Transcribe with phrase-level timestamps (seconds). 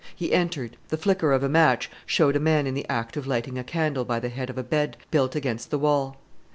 [0.15, 0.77] He entered.
[0.89, 4.03] The flicker of a match showed a man in the act of lighting a candle
[4.03, 6.17] by the head of a bed built against the wall.